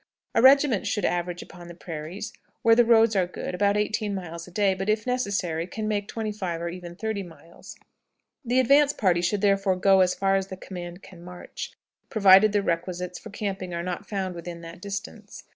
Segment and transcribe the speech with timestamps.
[0.33, 4.47] A regiment should average upon the prairies, where the roads are good, about eighteen miles
[4.47, 7.77] a day, but, if necessary, it can make 25 or even 30 miles.
[8.43, 11.73] The advance party should therefore go as far as the command can march,
[12.09, 15.43] provided the requisites for camping are not found within that distance.